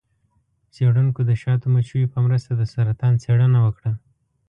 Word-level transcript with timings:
څیړونکو 0.73 1.19
د 1.29 1.31
شاتو 1.41 1.65
مچیو 1.73 2.11
په 2.13 2.19
مرسته 2.25 2.51
د 2.55 2.61
سرطان 2.73 3.13
څیړنه 3.23 3.59
وکړه. 3.65 3.91